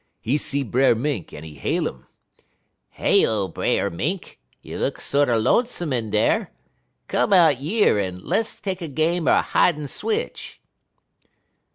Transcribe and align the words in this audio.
He 0.19 0.35
see 0.37 0.63
Brer 0.63 0.95
Mink, 0.95 1.31
en 1.31 1.43
he 1.43 1.53
hail 1.53 1.85
'im: 1.87 2.07
"'Heyo, 2.97 3.47
Brer 3.47 3.91
Mink! 3.91 4.39
you 4.63 4.79
look 4.79 4.99
sorter 4.99 5.37
lonesome 5.37 5.93
in 5.93 6.09
dar. 6.09 6.49
Come 7.07 7.31
out 7.33 7.61
yer 7.61 7.99
en 7.99 8.17
less 8.25 8.59
take 8.59 8.81
a 8.81 8.87
game 8.87 9.27
er 9.27 9.43
hidin' 9.51 9.87
switch.' 9.87 10.59